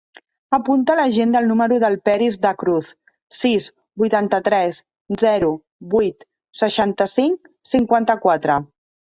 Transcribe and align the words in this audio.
Apunta 0.57 0.93
a 0.93 0.97
l'agenda 0.99 1.41
el 1.43 1.49
número 1.51 1.75
del 1.83 1.97
Peris 2.09 2.37
Da 2.45 2.53
Cruz: 2.61 2.89
sis, 3.41 3.67
vuitanta-tres, 4.05 4.81
zero, 5.25 5.53
vuit, 5.93 6.27
seixanta-cinc, 6.65 7.53
cinquanta-quatre. 7.75 8.59